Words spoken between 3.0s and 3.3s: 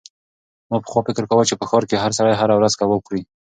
خوري.